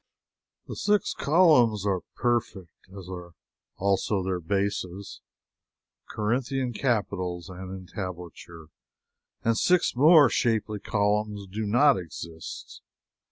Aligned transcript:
The 0.65 0.75
six 0.75 1.13
columns 1.13 1.85
are 1.85 2.01
their 4.09 4.39
bases, 4.39 5.21
Corinthian 6.09 6.73
capitals 6.73 7.49
and 7.49 7.69
entablature 7.87 8.69
and 9.43 9.55
six 9.55 9.95
more 9.95 10.27
shapely 10.27 10.79
columns 10.79 11.45
do 11.45 11.67
not 11.67 11.99
exist. 11.99 12.81